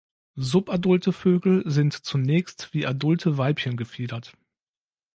Subadulte 0.39 1.13
Vögel 1.13 1.61
sind 1.69 1.93
zunächst 1.93 2.73
wie 2.73 2.87
adulte 2.87 3.37
Weibchen 3.37 3.77
gefiedert. 3.77 4.33